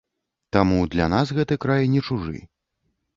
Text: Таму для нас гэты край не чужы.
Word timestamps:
Таму 0.55 0.79
для 0.95 1.05
нас 1.13 1.33
гэты 1.39 1.57
край 1.65 1.83
не 1.93 2.01
чужы. 2.09 2.35